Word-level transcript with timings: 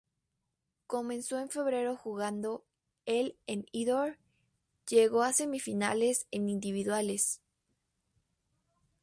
Comenzó 0.87 1.47
febrero 1.47 1.95
jugando 1.95 2.65
el 3.05 3.37
en 3.45 3.67
indoor, 3.71 4.17
llegó 4.89 5.21
a 5.21 5.27
las 5.27 5.35
semifinales 5.37 6.25
en 6.31 6.49
individuales. 6.49 7.39